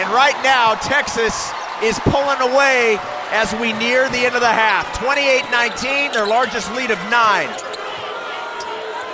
And 0.00 0.08
right 0.08 0.36
now, 0.42 0.74
Texas 0.76 1.52
is 1.82 1.98
pulling 2.00 2.40
away 2.40 2.96
as 3.32 3.52
we 3.60 3.74
near 3.74 4.08
the 4.08 4.24
end 4.24 4.34
of 4.34 4.40
the 4.40 4.48
half. 4.48 4.88
28 5.04 5.44
19, 5.50 6.12
their 6.12 6.26
largest 6.26 6.72
lead 6.72 6.90
of 6.90 6.98
nine. 7.10 7.48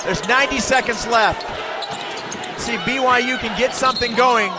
There's 0.04 0.22
90 0.28 0.60
seconds 0.60 1.04
left. 1.08 1.42
See, 2.60 2.76
BYU 2.86 3.40
can 3.40 3.58
get 3.58 3.74
something 3.74 4.14
going. 4.14 4.52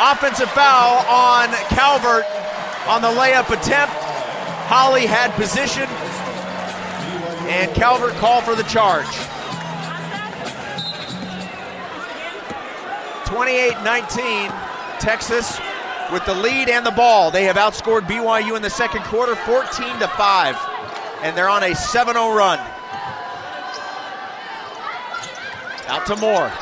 Offensive 0.00 0.50
foul 0.50 1.04
on 1.06 1.48
Calvert 1.68 2.24
on 2.88 3.02
the 3.02 3.08
layup 3.08 3.48
attempt. 3.50 3.94
Holle 4.66 5.06
had 5.06 5.30
position, 5.32 5.88
and 7.48 7.72
Calvert 7.74 8.14
called 8.14 8.44
for 8.44 8.54
the 8.54 8.62
charge. 8.64 9.06
28 13.26 13.82
19, 13.82 14.52
Texas 14.98 15.58
with 16.12 16.24
the 16.26 16.34
lead 16.34 16.68
and 16.68 16.84
the 16.84 16.90
ball. 16.90 17.30
They 17.30 17.44
have 17.44 17.56
outscored 17.56 18.02
BYU 18.02 18.56
in 18.56 18.62
the 18.62 18.70
second 18.70 19.02
quarter 19.04 19.34
14 19.34 19.98
to 20.00 20.08
5, 20.08 20.56
and 21.22 21.36
they're 21.36 21.48
on 21.48 21.62
a 21.62 21.74
7 21.74 22.14
0 22.14 22.34
run. 22.34 22.58
Out 25.88 26.06
to 26.06 26.16
Moore. 26.16 26.52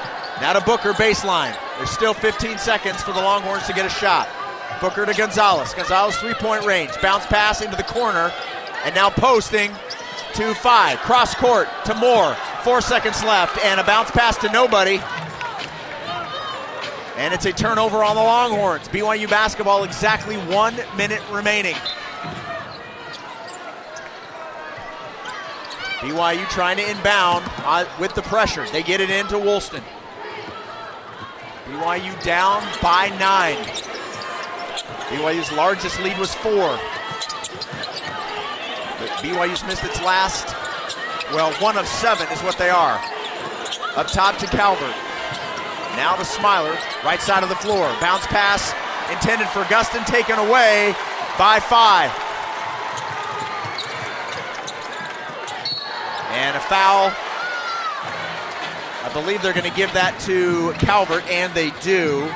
Now 0.40 0.52
to 0.54 0.60
Booker 0.60 0.92
baseline. 0.92 1.56
There's 1.80 1.92
still 1.92 2.12
15 2.12 2.58
seconds 2.58 3.02
for 3.02 3.12
the 3.12 3.22
Longhorns 3.22 3.66
to 3.66 3.72
get 3.72 3.86
a 3.86 3.88
shot. 3.88 4.28
Booker 4.82 5.06
to 5.06 5.14
Gonzales. 5.14 5.72
Gonzales 5.72 6.14
three 6.18 6.34
point 6.34 6.66
range. 6.66 6.90
Bounce 7.00 7.24
pass 7.24 7.62
into 7.62 7.74
the 7.74 7.84
corner. 7.84 8.30
And 8.84 8.94
now 8.94 9.08
posting 9.08 9.70
to 10.34 10.52
five. 10.56 10.98
Cross 10.98 11.36
court 11.36 11.68
to 11.86 11.94
Moore. 11.94 12.36
Four 12.64 12.82
seconds 12.82 13.24
left. 13.24 13.56
And 13.64 13.80
a 13.80 13.84
bounce 13.84 14.10
pass 14.10 14.36
to 14.42 14.52
nobody. 14.52 15.00
And 17.16 17.32
it's 17.32 17.46
a 17.46 17.52
turnover 17.52 18.04
on 18.04 18.14
the 18.14 18.22
Longhorns. 18.22 18.86
BYU 18.88 19.30
basketball 19.30 19.82
exactly 19.84 20.36
one 20.36 20.76
minute 20.98 21.22
remaining. 21.32 21.76
BYU 26.00 26.46
trying 26.50 26.76
to 26.76 26.90
inbound 26.90 27.50
uh, 27.64 27.86
with 27.98 28.14
the 28.14 28.22
pressure. 28.22 28.66
They 28.70 28.82
get 28.82 29.00
it 29.00 29.08
into 29.08 29.38
Woolston. 29.38 29.82
BYU 31.70 32.20
down 32.24 32.66
by 32.82 33.10
nine. 33.20 33.56
BYU's 35.06 35.52
largest 35.52 36.00
lead 36.00 36.18
was 36.18 36.34
four. 36.34 36.76
But 38.98 39.08
BYU's 39.22 39.64
missed 39.64 39.84
its 39.84 40.02
last, 40.02 40.48
well, 41.32 41.52
one 41.62 41.78
of 41.78 41.86
seven 41.86 42.26
is 42.32 42.42
what 42.42 42.58
they 42.58 42.70
are. 42.70 43.00
Up 43.94 44.08
top 44.08 44.36
to 44.38 44.46
Calvert. 44.46 44.96
Now 45.94 46.16
to 46.16 46.24
Smiler, 46.24 46.76
right 47.04 47.20
side 47.20 47.44
of 47.44 47.48
the 47.48 47.56
floor. 47.56 47.86
Bounce 48.00 48.26
pass 48.26 48.74
intended 49.12 49.46
for 49.48 49.62
Gustin, 49.64 50.04
taken 50.06 50.40
away 50.40 50.92
by 51.38 51.60
five. 51.60 52.10
And 56.32 56.56
a 56.56 56.60
foul. 56.60 57.29
I 59.02 59.10
believe 59.12 59.40
they're 59.42 59.54
going 59.54 59.70
to 59.70 59.76
give 59.76 59.92
that 59.94 60.20
to 60.20 60.72
Calvert, 60.74 61.26
and 61.30 61.52
they 61.54 61.70
do. 61.80 62.28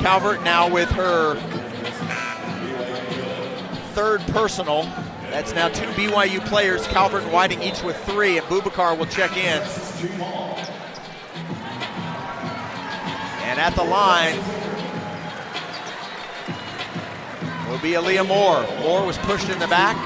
Calvert 0.00 0.42
now 0.42 0.68
with 0.68 0.88
her 0.90 1.34
third 3.92 4.20
personal. 4.32 4.84
That's 5.30 5.52
now 5.52 5.68
two 5.68 5.86
BYU 5.88 6.44
players, 6.46 6.86
Calvert 6.86 7.22
and 7.22 7.32
Whiting, 7.32 7.62
each 7.62 7.82
with 7.82 7.96
three, 8.04 8.38
and 8.38 8.46
Bubakar 8.46 8.98
will 8.98 9.06
check 9.06 9.36
in. 9.36 9.62
And 13.46 13.60
at 13.60 13.74
the 13.76 13.84
line 13.84 14.36
will 17.70 17.78
be 17.78 17.92
Aaliyah 17.92 18.26
Moore. 18.26 18.66
Moore 18.80 19.04
was 19.04 19.18
pushed 19.18 19.50
in 19.50 19.58
the 19.58 19.68
back. 19.68 19.96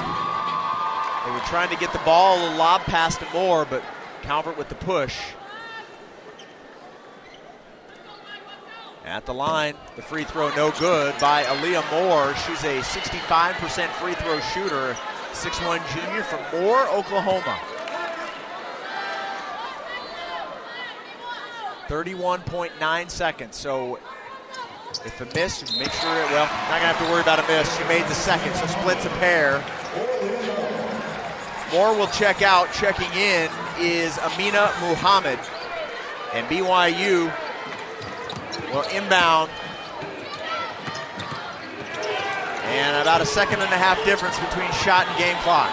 They 1.24 1.30
were 1.30 1.38
trying 1.46 1.70
to 1.70 1.76
get 1.76 1.92
the 1.92 2.00
ball, 2.00 2.36
a 2.36 2.50
lob 2.56 2.80
pass 2.82 3.16
to 3.18 3.26
Moore, 3.32 3.64
but 3.64 3.82
Calvert 4.22 4.58
with 4.58 4.68
the 4.68 4.74
push. 4.74 5.18
At 9.04 9.26
the 9.26 9.34
line, 9.34 9.74
the 9.96 10.02
free 10.02 10.24
throw 10.24 10.48
no 10.56 10.70
good 10.72 11.14
by 11.20 11.44
Aaliyah 11.44 11.90
Moore. 11.90 12.34
She's 12.46 12.64
a 12.64 12.80
65% 12.80 13.88
free 14.00 14.14
throw 14.14 14.40
shooter, 14.40 14.96
6'1 15.32 15.82
junior 15.92 16.22
from 16.22 16.40
Moore, 16.58 16.88
Oklahoma. 16.88 17.60
31.9 21.88 23.10
seconds. 23.10 23.56
So 23.56 23.98
if 25.04 25.20
a 25.20 25.26
miss, 25.34 25.60
make 25.78 25.92
sure 25.92 26.16
it, 26.16 26.30
well, 26.30 26.46
not 26.46 26.80
gonna 26.80 26.94
have 26.94 26.98
to 26.98 27.04
worry 27.12 27.20
about 27.20 27.40
a 27.40 27.46
miss. 27.46 27.76
She 27.76 27.84
made 27.84 28.04
the 28.04 28.14
second, 28.14 28.54
so 28.54 28.66
splits 28.66 29.04
a 29.04 29.10
pair. 29.20 29.62
Moore 31.72 31.94
will 31.94 32.06
check 32.06 32.40
out. 32.40 32.72
Checking 32.72 33.12
in 33.12 33.50
is 33.78 34.16
Amina 34.18 34.72
Muhammad. 34.80 35.38
And 36.32 36.46
BYU 36.48 37.30
will 38.72 38.82
inbound. 38.94 39.50
And 42.64 43.02
about 43.02 43.20
a 43.20 43.26
second 43.26 43.60
and 43.60 43.72
a 43.72 43.76
half 43.76 44.02
difference 44.04 44.38
between 44.38 44.70
shot 44.72 45.06
and 45.06 45.18
game 45.18 45.36
clock. 45.42 45.70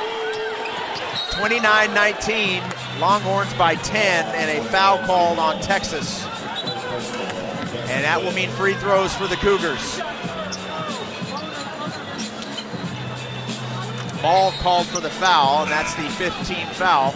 29 1.32 1.94
19, 1.94 2.63
Longhorns 3.00 3.54
by 3.56 3.76
10, 3.76 4.26
and 4.36 4.60
a 4.60 4.63
foul 4.70 5.00
called 5.06 5.39
on 5.39 5.60
Texas. 5.62 6.24
And 7.89 8.04
that 8.04 8.22
will 8.22 8.32
mean 8.34 8.50
free 8.52 8.74
throws 8.76 9.13
for 9.13 9.28
the 9.28 9.38
Cougars. 9.38 10.00
Ball 14.22 14.52
called 14.62 14.86
for 14.86 15.00
the 15.00 15.10
foul, 15.10 15.63
and 15.63 15.72
that's 15.72 15.96
the 15.96 16.04
15th 16.04 16.74
foul. 16.74 17.15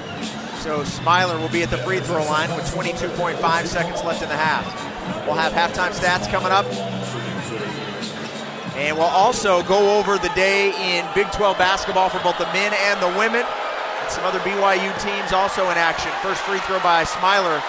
So 0.65 0.84
Smiler 0.84 1.38
will 1.38 1.54
be 1.54 1.62
at 1.62 1.69
the 1.69 1.78
free 1.78 1.99
throw 1.99 2.25
line 2.25 2.49
with 2.56 2.65
22.5 2.73 3.38
seconds 3.67 4.04
left 4.04 4.23
in 4.23 4.30
the 4.30 4.36
half. 4.36 4.65
We'll 5.28 5.38
have 5.38 5.54
halftime 5.54 5.93
stats 5.93 6.25
coming 6.25 6.49
up. 6.49 6.65
And 8.73 8.97
we'll 8.97 9.06
also 9.06 9.62
go 9.69 9.99
over 9.99 10.17
the 10.17 10.34
day 10.34 10.73
in 10.73 11.06
Big 11.13 11.32
12 11.34 11.60
basketball 11.60 12.10
for 12.10 12.17
both 12.23 12.39
the 12.39 12.49
men 12.49 12.73
and 12.73 12.97
the 12.97 13.13
women. 13.13 13.45
And 13.45 14.10
some 14.10 14.25
other 14.25 14.39
BYU 14.39 14.89
teams 15.06 15.34
also 15.34 15.69
in 15.69 15.78
action. 15.78 16.12
First 16.23 16.41
free 16.41 16.58
throw 16.65 16.82
by 16.82 17.04
Smiler 17.04 17.62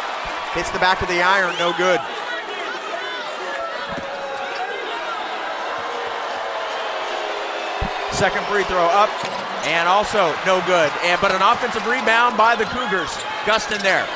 hits 0.54 0.70
the 0.70 0.78
back 0.78 1.02
of 1.02 1.09
the 1.09 1.20
iron, 1.20 1.52
no 1.61 1.76
good. 1.76 2.00
Second 8.16 8.46
free 8.46 8.64
throw 8.64 8.88
up 8.88 9.36
and 9.66 9.88
also 9.88 10.33
no 10.46 10.62
good. 10.66 10.90
And 11.02 11.20
but 11.20 11.35
an 11.35 11.42
offensive 11.42 11.87
rebound 11.87 12.37
by 12.38 12.55
the 12.55 12.64
Cougars. 12.66 13.11
Gustin 13.44 13.83
there, 13.83 14.07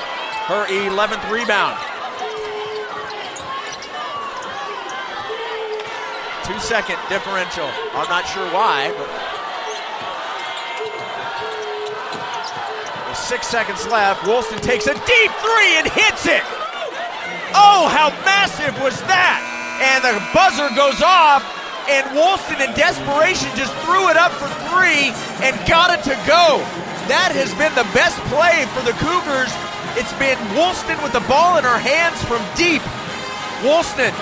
her 0.46 0.66
11th 0.66 1.26
rebound. 1.30 1.78
Two 6.46 6.58
second 6.58 6.98
differential. 7.08 7.68
I'm 7.94 8.08
not 8.08 8.26
sure 8.26 8.46
why, 8.54 8.94
but 8.96 9.06
with 13.08 13.18
six 13.18 13.46
seconds 13.46 13.86
left, 13.86 14.22
Woolston 14.26 14.60
takes 14.62 14.86
a 14.86 14.94
deep 14.94 15.30
three 15.42 15.72
and 15.78 15.86
hits 15.86 16.26
it. 16.26 16.42
Oh, 17.54 17.90
how 17.90 18.10
massive 18.24 18.74
was 18.82 18.98
that? 19.10 19.42
And 19.82 20.04
the 20.04 20.14
buzzer 20.34 20.70
goes 20.76 21.02
off 21.02 21.42
and 21.90 22.06
Woolston 22.14 22.60
in 22.62 22.70
desperation 22.78 23.50
just 23.56 23.74
threw 23.82 24.10
it 24.10 24.16
up 24.16 24.30
for 24.32 24.46
three 24.70 25.10
and 25.42 25.54
got 25.66 25.90
it 25.90 26.02
to 26.06 26.14
go. 26.26 26.62
That 27.10 27.34
has 27.34 27.50
been 27.58 27.74
the 27.74 27.86
best 27.90 28.18
play 28.30 28.66
for 28.70 28.82
the 28.86 28.94
Cougars. 29.02 29.50
It's 29.98 30.14
been 30.22 30.38
Woolston 30.54 30.98
with 31.02 31.10
the 31.10 31.24
ball 31.26 31.58
in 31.58 31.64
her 31.66 31.78
hands 31.78 32.22
from 32.22 32.38
deep. 32.54 32.82
Woolston, 33.66 34.14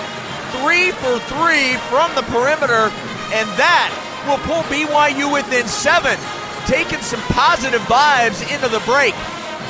three 0.59 0.91
for 0.97 1.21
three 1.29 1.77
from 1.93 2.09
the 2.17 2.25
perimeter, 2.33 2.89
and 3.31 3.45
that 3.61 3.93
will 4.25 4.41
pull 4.49 4.65
BYU 4.67 5.31
within 5.31 5.67
seven, 5.67 6.17
taking 6.65 6.99
some 7.01 7.21
positive 7.29 7.81
vibes 7.85 8.41
into 8.49 8.67
the 8.67 8.81
break. 8.89 9.13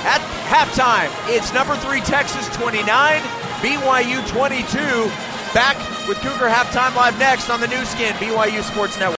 At 0.07 0.23
halftime, 0.47 1.11
it's 1.27 1.53
number 1.53 1.75
three 1.83 1.99
Texas 2.01 2.47
29, 2.55 2.87
BYU 3.59 4.23
22. 4.31 5.11
Back 5.53 5.77
with 6.07 6.17
Cougar 6.21 6.47
Halftime 6.47 6.95
Live 6.95 7.17
next 7.17 7.49
on 7.49 7.59
the 7.59 7.67
Nu 7.67 7.83
Skin, 7.85 8.13
BYU 8.15 8.63
Sports 8.63 8.99
Network. 8.99 9.07